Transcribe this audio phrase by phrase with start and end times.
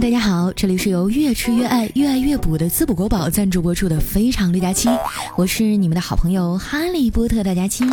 [0.00, 4.88] 大家好，这里是由越吃越爱、越爱越补的滋补国宝赞助播出的《非常六加七》，
[5.36, 7.84] 我是你们的好朋友哈利波特大家七。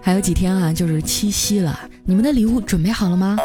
[0.00, 3.36] 还有几天啊，就是七夕了，你们的礼物准备好了吗？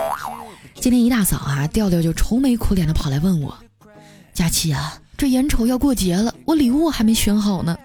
[0.76, 3.58] 今天一大早啊，调调就愁眉苦脸的跑来问我
[4.34, 7.76] ：“佳期啊，这眼瞅要过节了，我礼物还没选好呢。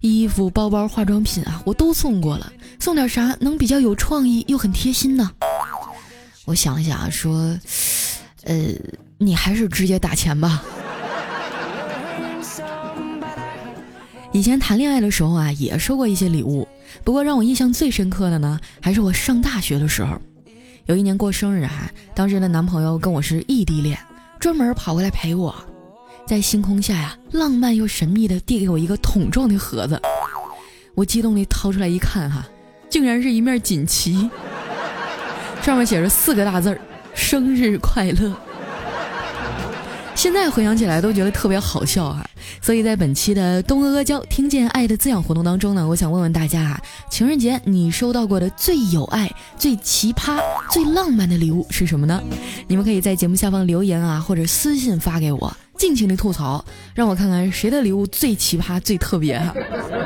[0.00, 5.32] 衣服、包包、化妆品啊，我都送过了，送点啥能比较有创意又很贴心呢？”
[6.48, 7.54] 我想了想啊，说，
[8.44, 8.56] 呃，
[9.18, 10.64] 你还是直接打钱吧。
[14.32, 16.66] 以前谈恋爱的时候啊，也收过一些礼物，
[17.04, 20.18] 不过让我印象最深刻的呢，还是我上大学的时候，
[20.86, 23.98] 有一年过生日啊，当时的男朋友跟我是异地恋，
[24.40, 25.54] 专门跑过来陪我，
[26.26, 30.00] 在星空下呀，浪漫又神秘的递给我一个桶状的盒子，
[30.94, 32.48] 我激动地掏出来一看哈，
[32.88, 34.30] 竟然是一面锦旗。
[35.68, 36.80] 上面写着四个大字儿
[37.14, 38.34] ：“生日快乐。”
[40.16, 42.26] 现在回想起来都觉得特别好笑哈。
[42.62, 46.80] 所以在本期的东阿阿胶听见爱的滋养活动当中呢，我想问问大家啊，
[47.10, 52.18] 情人节你收到过的最有爱、最奇葩、最浪漫的礼物是什么呢？
[52.66, 55.54] 你们可以在节目下方留言啊，或者私信发给我。
[55.78, 56.62] 尽情的吐槽，
[56.92, 59.54] 让我看看谁的礼物最奇葩、最特别哈！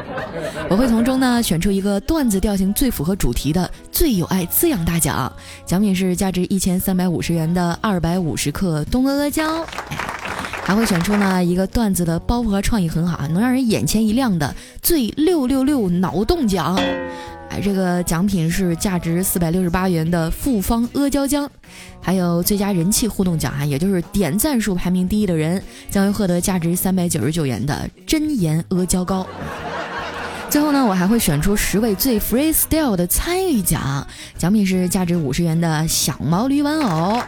[0.69, 5.33] 我会从中呢选出一个段子调性最符合主题的最有爱滋养大奖，
[5.65, 9.65] 奖品是价值一千三百五十元的二百五十克东阿阿胶，
[10.63, 16.79] 还会选出呢一个段子的包袱和创意很好啊，能让人眼前一亮的最六六六脑洞奖。
[17.61, 21.49] 这个奖品是价值四百六十八元的复方阿胶浆，
[22.01, 29.27] 还有最佳人气互动奖啊，也就是点赞数排名第一的人将会获得价值三百九十九元的真言阿胶膏。
[30.49, 37.23] 最后呢，我还会选出十位最 freestyle 的参与奖，奖品是价值五十元的小毛驴玩偶。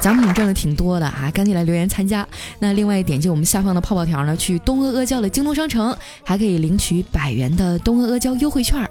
[0.00, 2.26] 奖品挣的挺多的啊，赶紧来留言参加。
[2.60, 8.86] 那另外点击我们下方的泡泡条呢，去东阿阿胶的京东商城，还可以领取百元的东阿阿胶优惠券。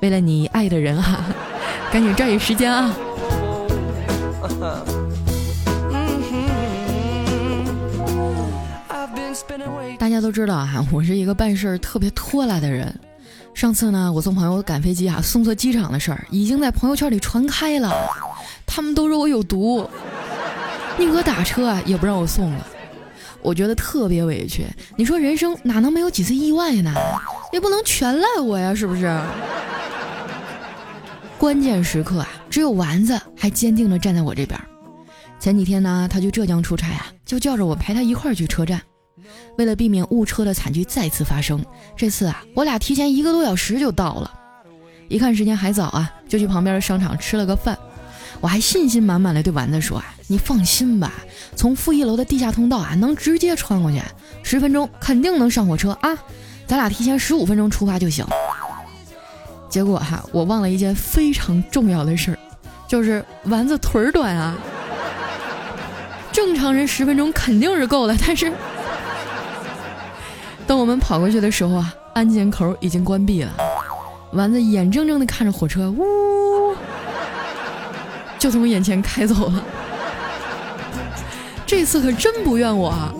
[0.00, 1.24] 为了你爱的人啊，
[1.92, 2.94] 赶紧抓紧时间啊！
[9.98, 12.92] 大家都知道哈，我是一个办事特别拖拉的人。
[13.54, 17.92] 上次呢，我送朋友赶飞机啊，送错机场的事儿已经在朋友圈里传开了，
[18.64, 19.88] 他们都说我有毒。
[20.98, 22.66] 宁可打车啊，也不让我送了，
[23.40, 24.66] 我觉得特别委屈。
[24.96, 26.92] 你说人生哪能没有几次意外呢？
[27.52, 29.18] 也不能全赖我呀，是不是？
[31.38, 34.60] 关键时刻啊，只有丸子还坚定地站在我这边。
[35.38, 38.82] 前几天呢，他去浙江出差啊，就叫着我陪他一块儿去车站。
[39.56, 41.64] 为了避免误车的惨剧再次发生，
[41.96, 44.32] 这次啊，我俩提前一个多小时就到了。
[45.08, 47.78] 一看时间还早啊，就去旁边的商场吃了个饭。
[48.40, 51.12] 我还信心满满的对丸子说：“啊，你放心吧，
[51.56, 54.00] 从负一楼的地下通道啊，能直接穿过去，
[54.42, 56.16] 十分钟肯定能上火车啊，
[56.66, 58.24] 咱俩提前十五分钟出发就行。”
[59.70, 62.38] 结果哈，我忘了一件非常重要的事儿，
[62.86, 64.56] 就是丸子腿儿短啊。
[66.30, 68.52] 正常人十分钟肯定是够了，但是
[70.66, 73.52] 等我们跑过去的时候啊，安检口已经关闭了，
[74.32, 76.76] 丸子眼睁睁的看着火车呜。
[78.38, 79.64] 就从眼前开走了，
[81.78, 82.88] 这次可真不怨我。
[82.88, 83.14] 啊！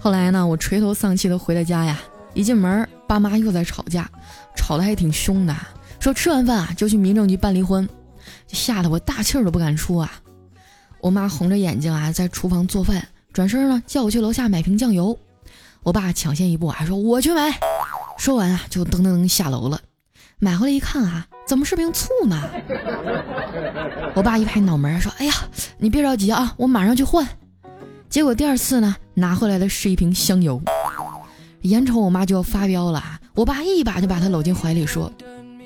[0.00, 2.00] 后来呢，我垂头丧气的回了家呀，
[2.34, 4.10] 一进门，爸妈又在吵架，
[4.56, 5.56] 吵得还挺凶的，
[6.00, 7.88] 说吃完饭啊就去民政局办离婚，
[8.48, 10.10] 吓得我大气儿都不敢出啊。
[11.00, 15.16] 我妈红着眼睛啊在厨房做饭，转身呢叫我去楼下买瓶酱油，
[15.84, 17.60] 我爸抢先一步啊说我去买，
[18.18, 19.80] 说完啊就噔噔噔下楼了，
[20.42, 21.24] 买回来一看啊。
[21.46, 22.36] 怎么是瓶醋呢？
[24.14, 25.32] 我爸一拍脑门说：“哎呀，
[25.78, 27.24] 你别着急啊，我马上去换。”
[28.10, 30.60] 结果第二次呢，拿回来的是一瓶香油。
[31.62, 33.02] 眼瞅我妈就要发飙了，
[33.34, 35.12] 我爸一把就把她搂进怀里说：“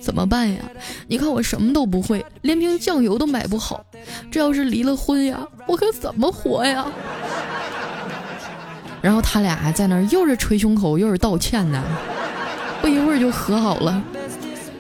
[0.00, 0.61] 怎么办呀？
[1.09, 3.85] 你看我什么都不会，连瓶酱油都买不好。
[4.31, 6.85] 这要是离了婚呀，我可怎么活呀？”
[9.00, 11.81] 然后他俩还在那儿又是捶胸口又是道歉呢，
[12.81, 14.03] 不一会儿就和好了。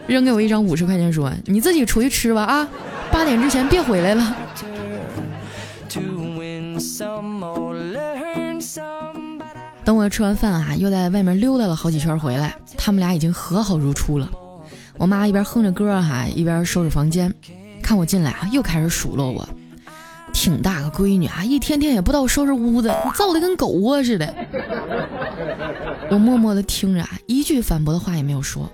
[0.06, 2.68] 扔给我一张五十块钱，说：“你自己出去吃吧啊，
[3.10, 4.36] 八点之前别回来了。
[9.84, 14.28] ”等我吃完饭啊，又在外面溜达了好几圈回来，他们俩已经和好如初了。
[14.98, 17.32] 我妈一边哼着歌哈，一边收拾房间，
[17.82, 19.48] 看我进来啊，又开始数落我
[20.32, 24.34] ：“挺大个闺女啊，一天天也不知道收拾屋子，造的跟狗窝似的。”
[26.10, 28.70] 我默默的听着啊，一句反驳的话也没有说。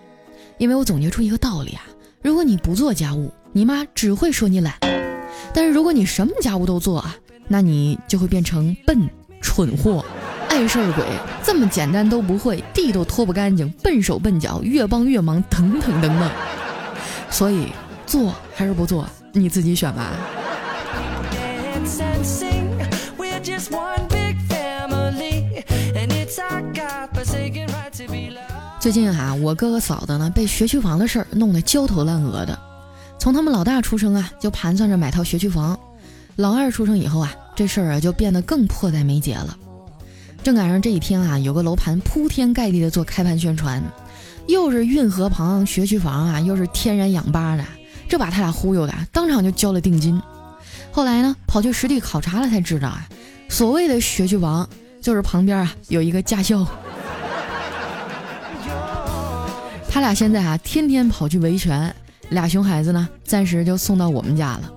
[0.63, 1.83] 因为我总结出一个道理啊，
[2.23, 4.73] 如果你不做家务，你妈只会说你懒；
[5.53, 7.17] 但是如果你什么家务都做啊，
[7.49, 9.11] 那你就会变成笨
[9.41, 10.05] 蠢货、
[10.51, 11.05] 碍事儿鬼，
[11.43, 16.31] 这么简单都不会，地都拖不干净，笨手笨脚，越帮越忙，等等等等。
[17.29, 17.67] 所以
[18.07, 20.13] 做还是不做，你自己选吧。
[28.83, 32.59] 最近啊，我哥哥嫂子呢被学区房的事儿弄得焦头烂额的。
[33.17, 35.77] 从他们老大出生啊，就盘算着买套学区房；
[36.35, 39.57] 老二出生以后啊，这事儿啊就变得更迫在眉睫了。
[40.43, 43.81] 正赶上这一天啊，有个楼盘铺天盖地的做开盘宣传，
[44.49, 47.65] 又是运河旁学区房啊，又是天然氧吧的，
[48.09, 50.21] 这把他俩忽悠的，当场就交了定金。
[50.91, 53.09] 后来呢，跑去实地考察了，才知道啊，
[53.49, 54.69] 所谓的学区房
[55.01, 56.67] 就是旁边啊有一个驾校。
[59.93, 61.95] 他俩现在啊，天天跑去维权，
[62.31, 64.73] 俩熊孩子呢，暂时就送到我们家了。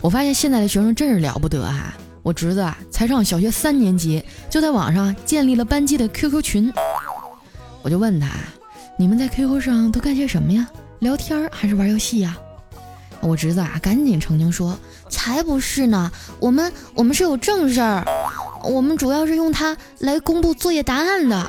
[0.00, 1.94] 我发现现在的学生真是了不得哈！
[2.24, 4.20] 我侄子啊，才上小学三年级，
[4.50, 6.72] 就在网上建立了班级的 QQ 群。
[7.82, 8.28] 我就问他，
[8.98, 10.68] 你们在 QQ 上都干些什么呀？
[10.98, 12.36] 聊天还是玩游戏呀？
[13.20, 14.76] 我侄子啊，赶紧澄清说，
[15.08, 16.10] 才不是呢，
[16.40, 18.04] 我们我们是有正事儿，
[18.64, 21.48] 我们主要是用它来公布作业答案的。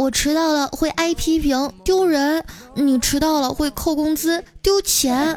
[0.00, 2.42] 我迟到了会挨批评丢人，
[2.72, 5.36] 你迟到了会扣工资丢钱，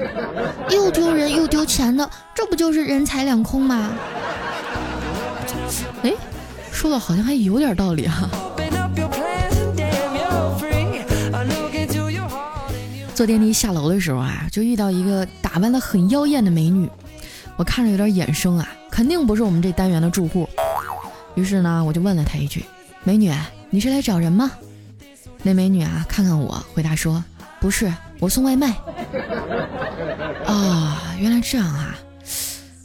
[0.70, 3.92] 又丢人又丢钱的，这不就是人财两空吗？
[6.04, 6.14] 哎，
[6.72, 8.30] 说的好像还有点道理哈。
[13.14, 16.90] 坐电梯下楼的时候啊，就遇到一个打扮的很妖艳的美女，
[17.58, 20.48] 我看着有点眼生啊，肯定不是我们这单元的住户。
[21.36, 22.64] 于是呢，我就问了她一句
[23.04, 23.30] ：“美女。”
[23.74, 24.52] 你是来找人吗？
[25.42, 27.24] 那美女啊，看看我，回答说
[27.60, 28.68] ：“不是，我送外卖。
[30.46, 31.98] ”啊，原来这样啊！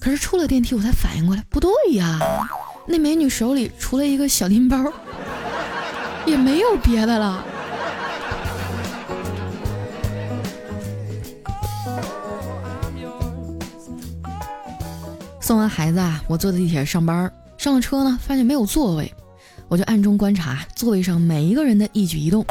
[0.00, 2.18] 可是出了电梯，我才反应过来，不对呀，
[2.86, 4.82] 那美女手里除了一个小拎包，
[6.24, 7.44] 也没有别的了。
[15.38, 19.12] 送完孩子啊，我坐地铁上班，上了车呢，发现没有座位。
[19.68, 22.44] 我就暗中观察座位上每一个人的一举一动。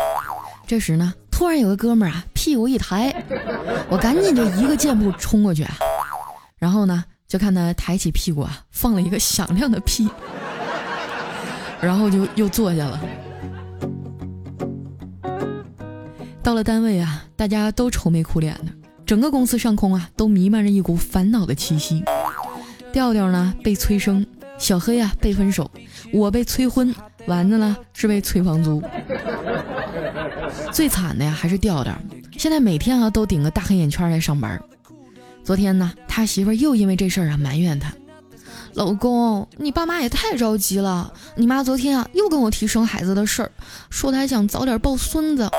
[0.68, 3.14] 这时呢，突然有个哥们儿啊，屁股一抬，
[3.90, 5.66] 我赶紧就一个箭步冲过去，
[6.58, 10.10] 然后呢，就看他抬起屁股啊，放了一个响亮的屁，
[11.80, 13.00] 然后就又坐下了。
[16.44, 18.72] 到了单位啊，大家都愁眉苦脸的，
[19.06, 22.04] 整个公司上空啊，都弥漫着一股烦恼的气息。
[22.92, 24.26] 调调呢，被催生。
[24.58, 25.64] 小黑啊，被分手；
[26.12, 26.94] 我被催婚，
[27.28, 28.82] 丸子呢是被催房租。
[30.72, 31.96] 最惨的呀，还是调调，
[32.38, 34.62] 现在每天啊都顶个大黑眼圈来上班。
[35.44, 37.94] 昨天呢，他媳妇又因为这事儿啊埋怨他
[38.74, 41.14] ：“老公，你爸妈也太着急了。
[41.36, 43.52] 你妈昨天啊又跟我提生孩子的事儿，
[43.90, 45.50] 说她想早点抱孙子。”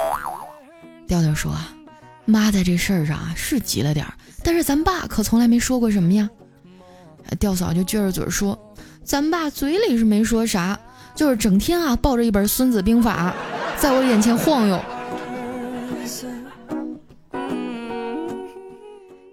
[1.08, 1.72] 调调说啊
[2.26, 4.12] ：“妈在这事儿上啊是急了点儿，
[4.42, 6.28] 但是咱爸可从来没说过什么呀。”
[7.40, 8.58] 调嫂就撅着嘴说。
[9.08, 10.78] 咱爸嘴里是没说啥，
[11.14, 13.34] 就是整天啊抱着一本《孙子兵法》，
[13.80, 14.78] 在我眼前晃悠。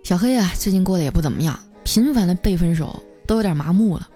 [0.02, 4.08] 小黑啊，最近过得也不怎么样，频繁的被分手，都有点麻木了。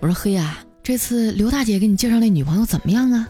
[0.00, 3.28] 我说黑啊，这次刘大姐给你介绍那女朋友怎么样啊？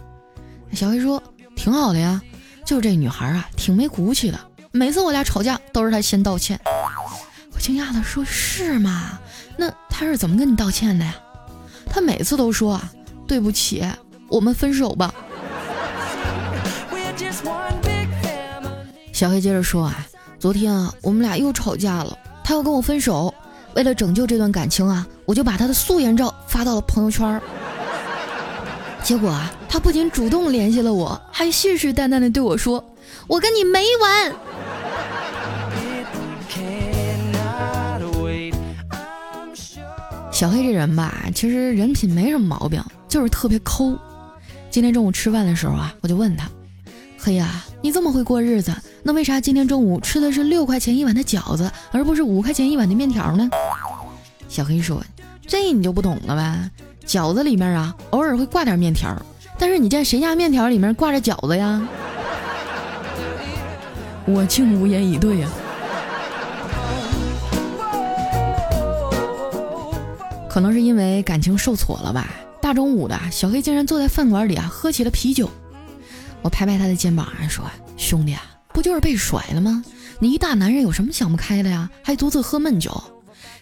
[0.73, 1.23] 小黑说
[1.55, 2.23] 挺好的呀，
[2.65, 4.41] 就是这女孩啊，挺没骨气的，
[4.73, 6.59] 每次我俩吵架都是她先道歉。
[7.53, 9.19] 我惊讶的说：“是吗？
[9.59, 11.15] 那她是怎么跟你道歉的呀？”
[11.91, 12.91] 他每次都说啊，
[13.27, 13.85] 对不起，
[14.29, 15.13] 我们分手吧。
[19.13, 20.07] 小黑接着说啊，
[20.39, 23.35] 昨天啊，我们俩又吵架了，他要跟我分手。
[23.75, 27.41] 为了拯救这段感情啊，我就把他的素颜照发到了朋友圈。
[29.05, 32.85] 结果啊，他不仅主动联系了我，还信誓旦旦的对我说
[33.29, 34.35] ：“我跟你没完。”
[40.41, 43.95] 小黑这人吧，其实人品没什么毛病，就是特别抠。
[44.71, 46.49] 今天中午吃饭的时候啊，我就问他
[47.21, 53.51] ：“黑呀，你这么会过日子，那为啥今天中午吃的是六块钱一碗的饺子，而不是五块钱一碗的面条呢？
[54.49, 55.05] 小黑说
[55.47, 56.71] ：“这你就不懂了呗，
[57.07, 59.15] 饺子里面啊，偶尔会挂点面条，
[59.59, 61.87] 但是你见谁家面条里面挂着饺子呀？”
[64.25, 65.49] 我竟无言以对呀。
[70.51, 72.29] 可能是因为感情受挫了吧，
[72.61, 75.49] 大中午的，小黑竟然坐在饭馆里啊，喝起了啤酒。
[76.43, 77.65] 我拍拍他的肩膀说
[77.97, 78.43] ：“兄弟啊。”
[78.75, 79.85] 不就是被甩了吗？
[80.19, 81.89] 你一大男人有什么想不开的呀？
[82.03, 83.01] 还独自喝闷酒，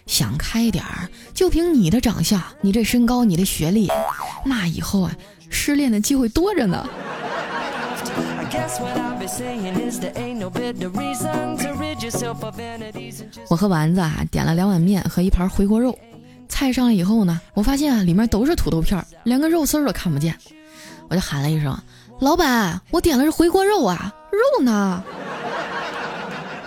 [0.07, 3.87] 想开点儿，就凭你的长相，你这身高，你的学历，
[4.45, 5.15] 那以后啊，
[5.49, 6.87] 失恋的机会多着呢。
[13.49, 15.97] 我和丸子啊点了两碗面和一盘回锅肉，
[16.49, 20.35] 菜上来以后呢，我发现啊里面都是土豆片，连个肉丝都看不见，
[21.07, 21.77] 我就喊了一声
[22.19, 24.13] ：“老板，我点的是回锅肉啊。”
[24.57, 25.01] 肉呢？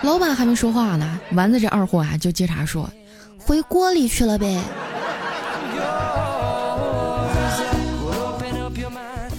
[0.01, 2.89] 老板还没说话呢，丸子这二货啊就接茬说
[3.37, 4.59] ：“回锅里去了呗。”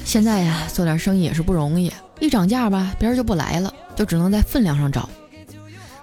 [0.05, 5.09] 现在呀，做点生意也是不容易，一涨价吧，别人就不来了，就只能在分量上找。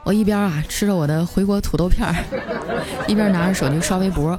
[0.04, 2.16] 我一边啊吃着我的回锅土豆片儿，
[3.08, 4.38] 一边拿着手机刷微博，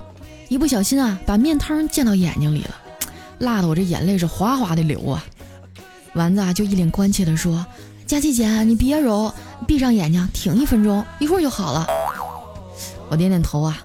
[0.49, 2.75] 一不小心啊把面汤溅到眼睛里了，
[3.38, 5.25] 辣的我这眼泪是哗哗的流啊。
[6.14, 7.64] 丸子啊，就一脸关切的说
[8.04, 9.33] ：“佳琪姐，你别揉，
[9.66, 11.87] 闭上眼睛，挺一分钟，一会儿就好了。”
[13.09, 13.78] 我点点头啊，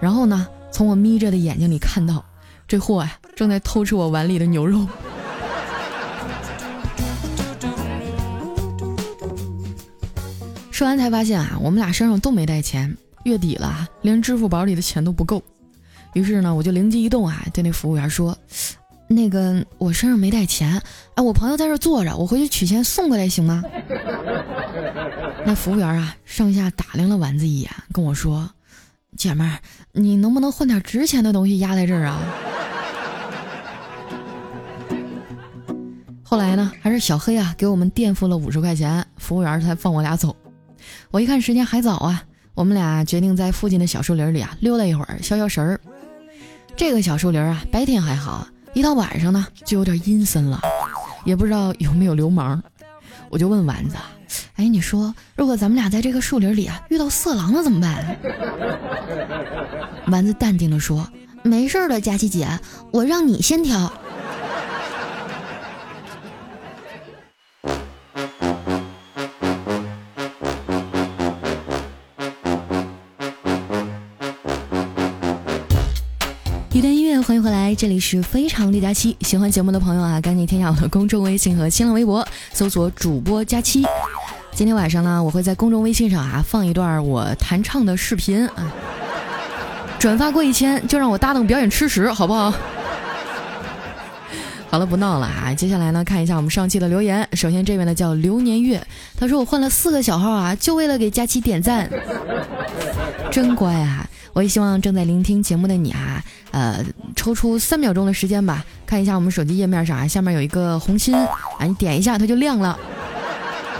[0.00, 2.24] 然后呢，从我眯着的眼睛里看到，
[2.68, 4.86] 这货呀正在偷吃我碗里的牛肉。
[10.82, 15.40] 说完才发现啊，我们俩身上都没带钱，月底了，连支付宝里的钱都不够。
[16.12, 18.36] 于是呢，我就灵机一动啊，对那服务员说。
[19.06, 20.82] 那个，我身上没带钱，
[21.14, 23.62] 哎，我朋友在这坐着，我回去取钱送过来行吗？
[25.46, 28.50] 那服务员啊，上下打量了丸子一眼，跟我说
[29.16, 29.60] ：“姐妹儿，
[29.92, 32.20] 你能不能换点值钱的东西压在这儿啊？”
[36.24, 40.34] 后来呢，还是小黑啊给我们垫付了五十块钱，服务员才放我俩走。
[41.12, 45.78] 我一看时间还早啊，我们俩决定在附近的小树林里啊溜达一会儿，消消神儿。
[46.74, 48.48] 这个小树林啊，白天还好。
[48.72, 50.58] 一到晚上呢，就有点阴森了，
[51.26, 52.62] 也不知道有没有流氓。
[53.28, 53.96] 我就问丸子
[54.56, 58.16] ：“哎，你说如果咱们俩在这个树林里啊遇到色狼了怎么办？”
[60.08, 61.06] 丸子淡定地说
[61.44, 62.48] ：“没事的，佳琪姐，
[62.90, 63.92] 我让你先挑。”
[76.74, 79.14] 一段音乐欢迎回来，这里是非常六加七。
[79.20, 83.84] 喜欢节目的朋友啊，赶紧添加我的公众微信和新浪微博，搜索主播佳期。
[84.52, 88.72] 今天晚上呢，我会在公众微信上啊放一段我弹唱的视频啊，
[89.98, 92.50] 转发过一千就让我搭档表演吃屎，好不好？
[94.70, 95.52] 好了，不闹了啊！
[95.52, 97.28] 接下来呢，看一下我们上期的留言。
[97.34, 98.82] 首先这位呢叫流年月，
[99.14, 101.90] 他说我换了四个小号啊，就为了给佳期点赞，
[103.30, 104.08] 真乖啊！
[104.32, 106.22] 我也希望正在聆听节目的你啊。
[106.50, 106.84] 呃，
[107.16, 112.78] 抽出三秒钟的时间吧，看一下我们手机页面上啊，下面有一个红心，啊，你点一下它就亮了。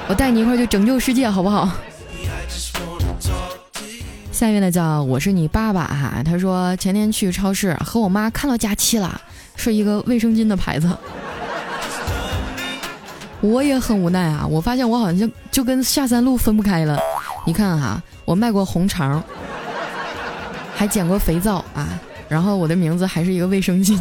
[0.09, 1.68] 我带你一块去拯救世界，好不好？
[4.32, 9.21] 下面呢叫我是你爸爸哈，他说前天去超市和我妈看到佳期了，
[9.54, 10.90] 是一个卫生巾的牌子。
[13.40, 16.99] 我也很无奈啊，我发现我好像就就跟下三路分不开了。
[17.44, 19.23] 你看哈，我卖过红肠，
[20.83, 21.89] 还捡过肥皂啊。
[22.29, 23.97] 然后我的名字还是一个卫生巾。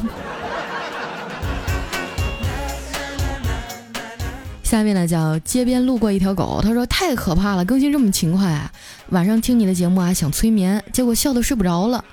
[4.63, 8.71] 下面呢叫街边路过一条狗，他说太可怕了，更新这么勤快啊！
[9.09, 12.03] 晚上听你的节目啊，想催眠，结果笑得睡不着了，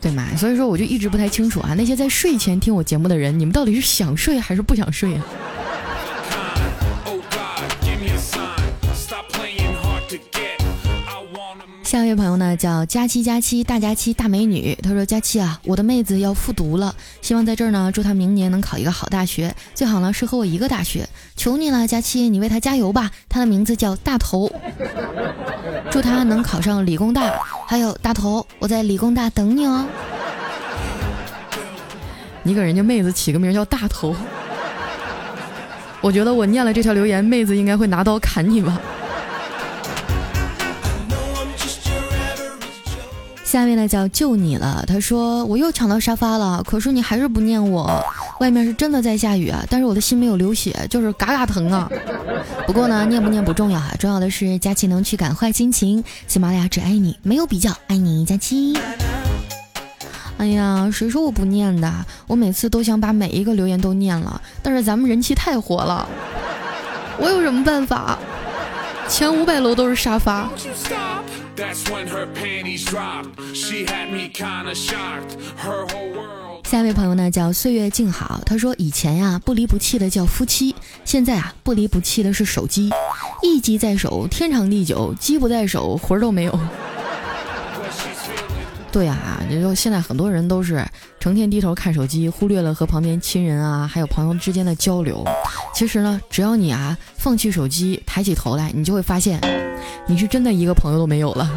[0.00, 0.24] 对嘛？
[0.38, 5.26] 所以说我就一直不太清楚啊，那些在睡前听我节目的人，你们到底是想睡还是不想睡啊？
[11.94, 24.50] 下一位朋友呢叫佳期佳期大佳期大美女，她说佳期啊，我的妹子要复读了，希望在这儿呢祝她明年能考一个好大学，最好呢是和我一个大学，求你了佳期，你为她加油吧，她的名字叫大头，
[25.88, 27.32] 祝她能考上理工大，
[27.68, 29.86] 还有大头，我在理工大等你哦。
[32.42, 34.16] 你给人家妹子起个名叫大头，
[36.00, 38.80] 我觉得我念了这条留言，妹子应该会拿刀砍你吧。
[43.54, 47.88] 下面呢叫救你了，他说我又抢到沙发了，可是你还是不念我。
[48.40, 51.88] 外面是真的在下雨啊，但是我的心没有流血，就是嘎嘎疼啊。
[52.66, 56.02] 不过呢，念不念不重要啊，重要的是佳琪能驱赶坏心情。
[56.26, 58.76] 喜马拉雅只爱你，没有比较，爱你佳琪。
[60.38, 61.88] 哎呀，谁说我不念的？
[62.26, 66.08] 我每次都想把每一个留言都念了，但是咱们人气太火了，
[67.20, 68.18] 我有什么办法？
[69.08, 70.50] 前五百楼都是沙发。
[76.64, 82.90] 下一位朋友呢叫岁月静好，他说以前呀不离不弃的叫夫妻，现在啊不离不弃的是手机，
[83.40, 86.58] 一机在手天长地久，机不在手魂儿都没有。
[88.90, 90.84] 对啊，就现在很多人都是
[91.20, 95.24] 成天低头看手机，忽略了和旁边亲人啊还有朋友之间的交流。
[95.72, 99.40] 其实呢，只要你啊放弃手机，抬起头来，你就会发现，
[100.06, 101.50] 你是真的一个朋友都没有了。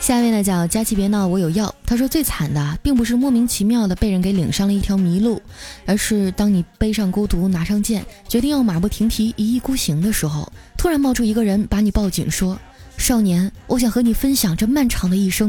[0.00, 1.72] 下一位呢叫佳琪别闹，我有药。
[1.86, 5.40] 他说最惨的并不是莫名其妙的被人给领上了一条迷路，
[5.86, 12.58] 而是当你背上孤独，拿上剑，决定要马不停蹄，一意孤行的时候，突然冒出一个人把你抱紧，说
[12.98, 15.48] ：“少年，我想和你分享这漫长的一生。”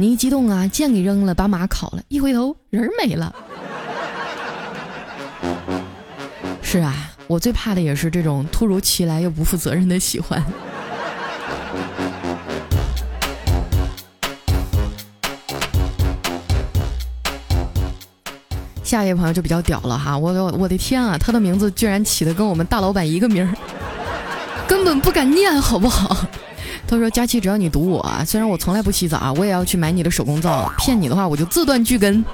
[0.00, 3.34] 你一激动啊，剑给扔了，把马烤了，一回头人没了。
[6.62, 10.42] 是啊，我最怕的也是这种突如其来又不负责任的喜欢。
[18.82, 23.54] 下一位朋友就比较屌了哈，我我我的天啊，他的名字居然起的跟我们大老板一个名儿，
[24.66, 26.16] 根本不敢念，好不好？
[26.90, 30.68] 他说：“佳琪，只要你赌我，虽然我从来不洗澡，我也要去买你的手工皂。
[30.76, 32.24] 骗你的话，我就自断句根。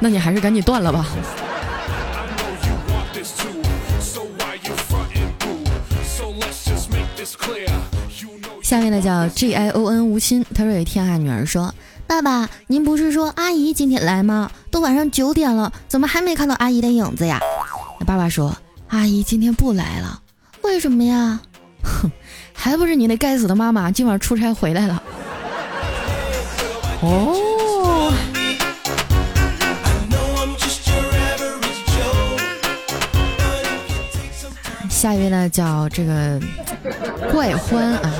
[0.00, 1.06] 那你还是赶紧断了吧。”
[8.60, 11.72] 下面的叫 G I O N 无心，他说有一天啊，女儿说。
[12.08, 14.50] 爸爸，您不是说阿姨今天来吗？
[14.72, 17.40] 都晚上九点了，怎么还没看到阿姨的影子呀？
[18.04, 18.56] 爸爸说，
[18.88, 20.20] 阿姨今天不来了，
[20.62, 21.40] 为什么呀？
[21.86, 22.10] 哼，
[22.52, 25.02] 还不是你那该死的妈妈今晚出差回来了。
[27.00, 28.12] 哦。
[34.90, 36.40] 下一位呢，叫这个
[37.30, 38.10] 怪欢啊。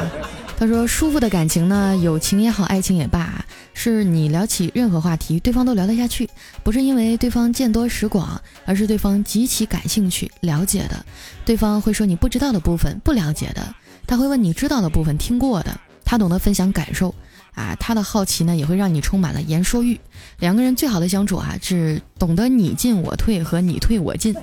[0.58, 3.44] 他说，舒服的感情呢，友情也好，爱情也罢。
[3.78, 6.28] 是你聊起任何话题，对方都聊得下去，
[6.64, 11.04] 不是因为对方见多识广，而是对方极其感兴趣、了解的。
[11.44, 13.74] 对方会说你不知道的部分、不了解的，
[14.06, 15.78] 他会问你知道的部分、听过的。
[16.06, 17.14] 他懂得分享感受，
[17.54, 20.00] 啊，他的好奇呢也会让你充满了言说欲。
[20.38, 24.34] 两个人最好的相处啊，是懂得你进我退和你退我进。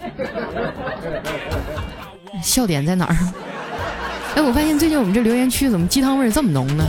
[2.43, 3.17] 笑点在哪儿？
[4.35, 6.85] 哎，我发现最近我们这留言区怎么鸡汤味这么浓呢？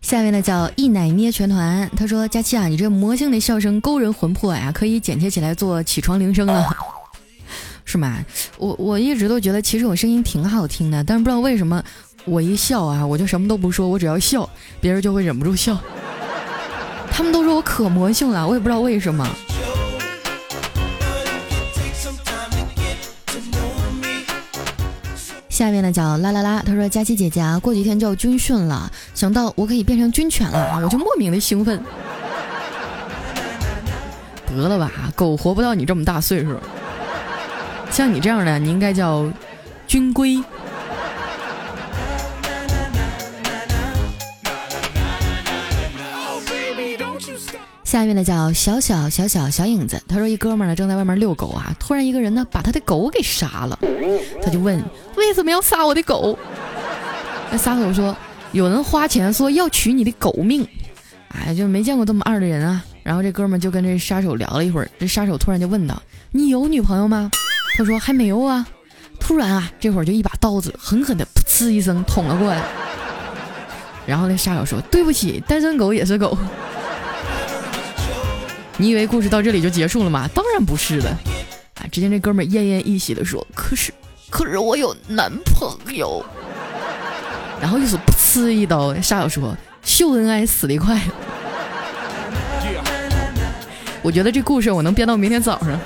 [0.00, 6.76] 下面呢叫一奶捏拳团，他说：“佳期啊，你这魔性的笑声勾人魂魄呀，可以剪切起来做起床铃声了，
[7.84, 8.24] 是吗？
[8.58, 11.82] 我我一直都觉得其实我声音挺好听的，但是不知道为什么
[12.24, 14.48] 我一笑啊，我就什么都不说，我只要笑，
[14.80, 15.76] 别人就会忍不住笑。
[17.10, 19.28] 他们都说我可魔性了，我也不知道为什么。”
[25.64, 31.82] 下面呢叫啦啦啦，他说佳琪姐姐啊，过几天就要军训了，想到我可以变成军犬了，我就莫名的兴奋。
[34.46, 36.54] 得了吧，狗活不到你这么大岁数，
[37.90, 39.26] 像你这样的，你应该叫
[39.86, 40.38] 军规。
[47.94, 53.78] 下面呢叫小小小小小影子，他说一哥们儿呢正在外面遛狗啊，突然一个人呢把他的狗给杀了，
[54.42, 54.82] 他就问
[55.14, 56.36] 为什么要杀我的狗？
[57.52, 58.16] 那杀手说
[58.50, 60.66] 有人花钱说要取你的狗命，
[61.28, 62.84] 哎，就没见过这么二的人啊。
[63.04, 66.02] 然后这哥们儿就跟这杀手聊了一会儿，这杀手突然就问道
[66.34, 67.30] ：“你有女朋友吗？”
[67.78, 68.66] 他说还没有啊。
[69.20, 72.60] 突然啊，这会儿就一把刀子狠狠的噗呲一声捅了过来。
[74.04, 76.36] 然后那杀手说对不起，单身狗也是狗。
[78.76, 80.28] 你以为故事到这里就结束了吗？
[80.34, 81.86] 当然不是的，啊！
[81.92, 83.92] 只见这哥们奄奄一息的说：“可是，
[84.28, 86.24] 可是我有男朋友。”
[87.62, 91.00] 然后又是噗呲一刀，杀手说：“秀恩爱死得快。
[94.02, 95.78] ”我觉得这故事我能编到明天早上。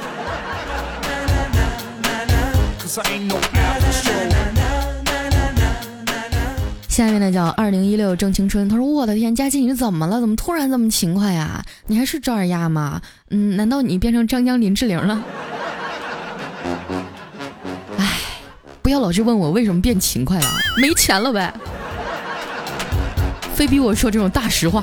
[6.98, 10.18] 下面呢叫二零一六正青春，他说我的天，佳琪你怎么了？
[10.20, 11.64] 怎么突然这么勤快呀？
[11.86, 13.00] 你还是赵二丫吗？
[13.30, 15.22] 嗯，难道你变成张江林志玲了？
[17.98, 18.18] 哎，
[18.82, 20.48] 不要老是问我为什么变勤快了，
[20.82, 21.54] 没钱了呗，
[23.54, 24.82] 非逼我说这种大实话。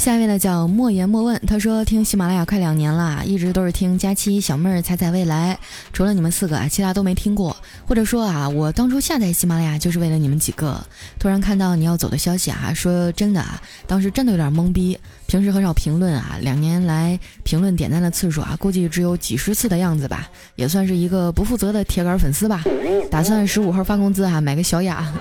[0.00, 5.58] 下一位呢叫莫言莫问，他说听喜马拉雅快两年了，一直都是听佳期、小妹儿、彩彩、未来，
[5.92, 7.54] 除了你们四个啊，其他都没听过。
[7.86, 10.82] 或者说啊，我当初下载喜马拉雅就是为了你们几个。
[11.18, 14.98] 突然看到你要走的消息啊，说真的啊，当时真的有点懵逼。
[15.26, 22.64] 平时很少评论啊，两年来评论点赞的次数啊，估计只有几十次的样子吧，也算是一个不负责的铁杆粉丝吧。
[23.10, 25.12] 打算十五号发工资啊，买个小雅。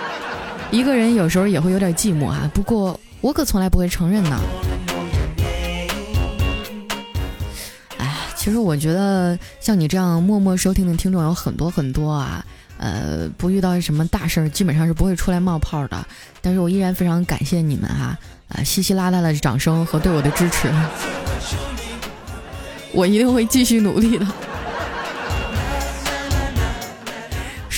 [0.70, 3.00] 一个人有时候也会有点寂寞啊，不过。
[3.20, 4.40] 我可从来不会承认呢。
[7.98, 12.44] 哎，其实我觉得像你这样默默收听的听众有很多很多啊。
[12.82, 16.06] 呃，不遇到什么大事儿，基本上是不会出来冒泡的。
[16.40, 18.16] 但是我依然非常感谢你们哈，
[18.48, 20.72] 啊，稀稀拉拉的掌声和对我的支持，
[22.94, 24.26] 我一定会继续努力的。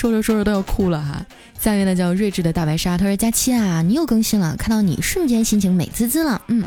[0.03, 1.25] 说着说着都要哭了哈。
[1.61, 6.65] 下面呢叫睿智的大白鲨，他说：“佳期啊，你又更新了，看到你瞬间心情美滋滋了。”嗯。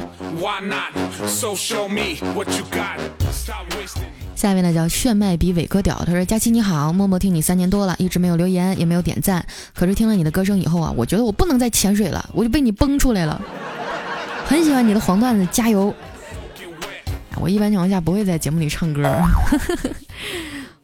[4.38, 9.46] 下面呢叫炫迈比伟哥屌，他说：“佳期你好，默默听你三年多了，一直没有留言，也没有点赞。
[9.74, 13.42] 可是听了你的歌声以后啊，我觉得我不能再潜水了，我就被你崩出来了。
[14.48, 15.94] 很喜欢你的黄段子，加油！
[17.42, 19.04] 我一般情况下不会在节目里唱歌，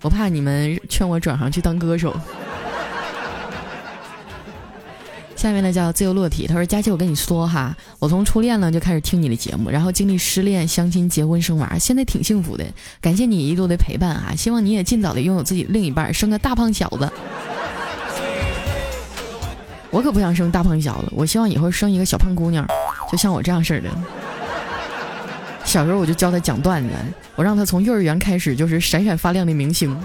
[0.02, 2.16] 我怕你们劝我转行去当歌手。”
[5.36, 12.64] 下面呢叫自由落体，他说：“佳琪，我跟你说哈，我从初恋呢就开始听你的节目，然后经历失恋、相亲、结婚、生娃，现在挺幸福的。
[13.02, 17.12] 感谢你一路的陪伴啊，希望你也尽早的拥有自己另一半，生个大胖小子。
[19.90, 22.64] 我可不想生大胖小子，我希望以后生一个小胖姑娘，
[23.12, 23.90] 就像我这样式的。
[25.66, 26.90] 小时候我就教他讲段子，
[27.42, 29.98] 我让他从幼儿园开始就是闪闪发亮的明星。”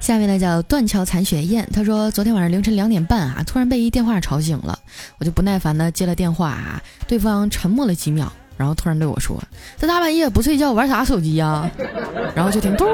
[0.00, 4.78] 下面呢叫断桥残雪雁，他说昨天晚上凌晨两点半啊，突然被一电话吵醒了，
[5.18, 9.38] 我就不耐烦的接了电话啊，对方沉默了几秒，然后突然对我说
[9.76, 11.70] ：“这大半夜不睡觉玩啥手机呀？”
[12.34, 12.86] 然后就听嘟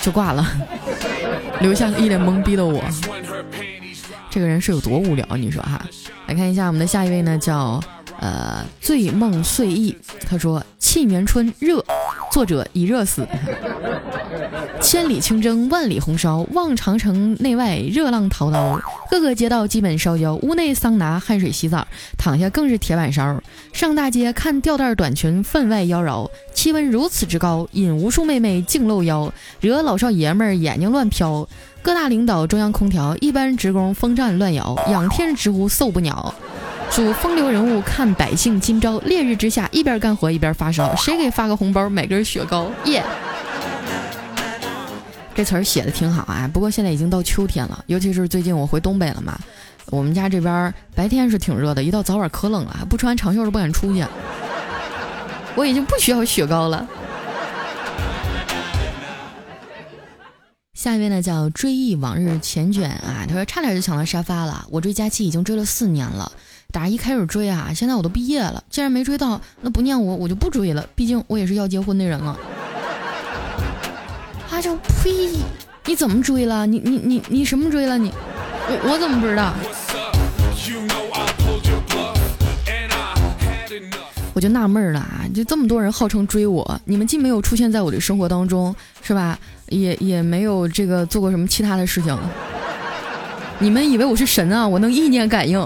[0.00, 0.44] 就挂了，
[1.60, 2.82] 留下一脸懵逼的我。
[4.38, 5.26] 这个人是有多无聊？
[5.36, 5.84] 你说哈？
[6.28, 7.82] 来看一下我们的下一位呢，叫
[8.20, 9.96] 呃醉梦碎意，
[10.28, 11.84] 他说《沁园春》热。
[12.38, 13.26] 作者已热死，
[14.80, 21.84] 千里清蒸，万里红烧，望长城内外热浪滔滔，各个街道基本烧焦，屋内桑拿汗水洗澡，
[22.16, 23.42] 躺下更是铁板烧。
[23.72, 31.44] 上大街看吊带短裙分外妖娆，气温如此之高，引无数妹妹竞露腰，惹老少爷们眼睛乱飘。
[31.82, 36.32] 各大领导中央空调，一般职工风扇乱摇，仰天直呼受不了。
[36.90, 42.70] 祝风流人物看百姓今朝烈日之下一边干活一边发烧，谁给发个红包买根雪糕？
[42.86, 43.04] 耶！
[45.34, 49.38] 这词儿写的挺好啊，不过现在已经到秋天了，尤其是最近我回东北了嘛，
[49.86, 54.04] 我们家这边白天是挺热的，一到早晚可冷了，不穿长袖都不敢出去。
[55.54, 56.84] 我已经不需要雪糕了。
[60.74, 66.32] 下一位呢叫追忆往日缱绻啊，他说差点就抢到沙发了，我追佳期已经追了四年了。
[66.70, 72.38] 打一开始追啊，现在我都毕业了，既然没追到，那不念我我就不追了，毕竟我也是要结婚的人了。
[74.50, 75.30] 啊，就呸！
[75.86, 76.66] 你怎么追了？
[76.66, 78.12] 你你你你什么追了你？
[78.68, 79.54] 我我怎么不知道？
[84.34, 89.38] 我就纳闷了啊，就这么多人号称追我，你们既没有出现在我的生活当中，是吧？
[89.70, 92.14] 也也没有这个做过什么其他的事情。
[93.58, 94.68] 你们以为我是神啊？
[94.68, 95.58] 我能意念感应。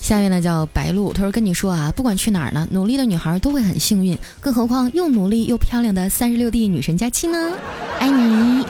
[0.00, 7.52] 下面呢叫白露，他说跟你说啊，不管去哪儿呢，努力的女孩都会很幸运，更何况又努力又漂亮的三十六 D 女神佳期呢？
[7.98, 8.64] 爱你，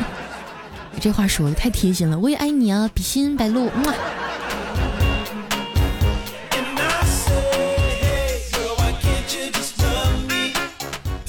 [1.01, 3.71] 这话说的太贴心了，我也爱你啊，比心白鹿。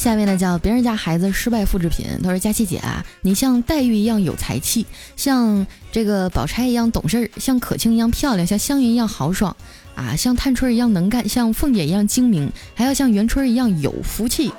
[0.02, 2.08] 下面呢叫别人家孩子失败复制品。
[2.24, 4.84] 他说：“佳琪姐啊，你像黛玉一样有才气，
[5.16, 9.56] 像这个宝钗一样懂事儿，像可卿一样漂亮，像湘云一样豪爽
[9.94, 14.52] 啊，像探春一样能干，像凤姐一样精明，还要像元春一样有福气。”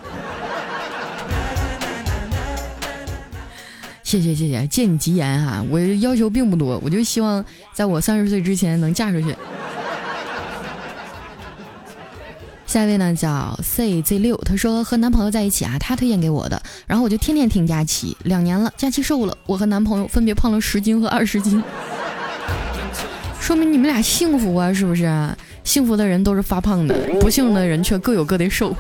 [4.05, 9.35] 谢谢谢谢，借你吉言哈，我要求并不多，我就希望在我三十岁之前能嫁出去。
[12.73, 21.63] 下一位呢叫 CZ 六，他说和男朋友在一起啊，他推荐给我的，然后我就天天听佳期，两年了，佳期瘦了，我和男朋友分别胖了十斤和二十斤，
[23.39, 25.07] 说明你们俩幸福啊，是不是？
[25.65, 28.75] 幸福的人都是发胖的，不幸的人却各有各的瘦。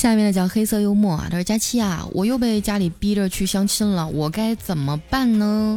[0.00, 5.76] 下面的叫黑色幽默啊，他说佳期啊，我又被家里逼着去相亲了，我该怎么办呢？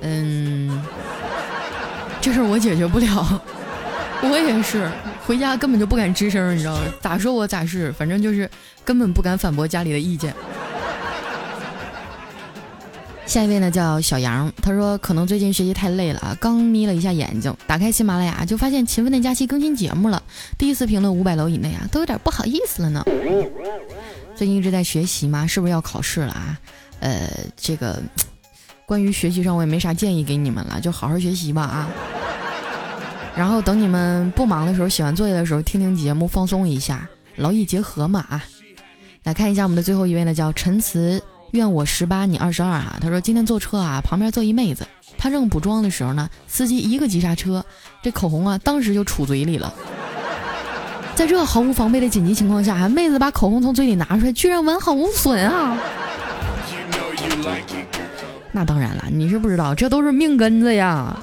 [0.00, 0.80] 嗯，
[2.20, 3.42] 这事我解决不了，
[4.22, 4.88] 我也是
[5.26, 8.48] 回家根本就不敢吱声，你知道咋说我咋是，反正就是
[8.84, 10.32] 根本不敢反驳家里的意见。
[13.30, 20.20] 下一位呢叫小杨，他说可能最近学习太累了啊，刚眯了一下眼睛，打开喜马拉雅就发现勤奋的假期更新节目了，
[20.58, 23.04] 第一次评论五百楼以内啊，都有点不好意思了呢。
[24.34, 26.58] 最近一直在学习嘛，是不是要考试了啊？
[26.98, 28.02] 呃，这个
[28.84, 31.88] 关于学习上我也没啥建议给你们了，就好好学习吧啊。
[33.36, 38.44] 然后等你们不忙的时候，写完作业的时候听听节目放松一下，劳逸结合嘛啊。
[39.22, 41.22] 来看一下我们的最后一位呢，叫陈词。
[41.52, 42.96] 愿我十八，你二十二啊！
[43.00, 44.86] 他说今天坐车啊，旁边坐一妹子，
[45.18, 47.64] 他正补妆的时候呢，司机一个急刹车，
[48.02, 49.72] 这口红啊，当时就杵嘴里了。
[51.16, 55.76] 在这毫无防备的紧急情况下，妹子把口红从嘴里拿出来，居然完好无损啊！
[58.52, 61.16] 那当然了，你是不知道，这都是命根子呀。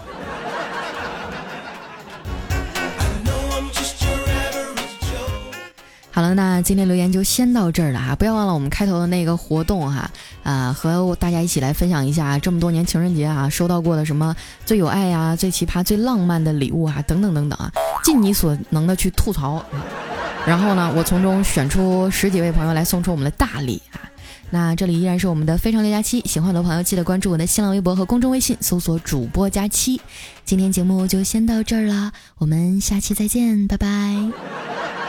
[6.18, 10.10] 好了，那今天留言就先到这儿了哈，不要忘了我们开头的那个活动哈，
[10.42, 17.72] 啊，和大家一起来分享一下这么多年情人节啊收到过的什么最有爱呀、最奇葩、最浪漫的礼物啊，等等等等啊，
[18.04, 19.64] 尽你所能的去吐槽，
[20.44, 24.02] 然后呢，我从中选出十几位朋友来送出我们的大礼啊。
[24.50, 30.02] 那这里依然是我们的非常六加七，喜欢的朋友记得关注我的新浪微博和公众微信，搜索主播加七。
[30.44, 35.07] 今天节目就先到这儿了，我们下期再见，拜拜。